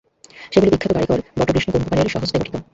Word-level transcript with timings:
সেগুলি 0.51 0.71
বিখ্যাত 0.71 0.91
কারিকর 0.95 1.19
বটবৃষ্ণ 1.37 1.69
কুম্ভকারের 1.73 2.11
স্বহস্তে 2.13 2.37
গঠিত। 2.39 2.55